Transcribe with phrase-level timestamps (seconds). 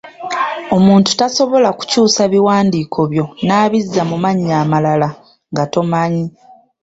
[0.75, 5.09] Omuntu tasobola kukyusa biwandiiko byo n’abizza mu mannya amalala
[5.51, 6.25] nga tomanyi.